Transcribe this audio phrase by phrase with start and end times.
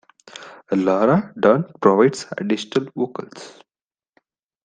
[0.71, 3.61] Laura Dawn provides additional vocals.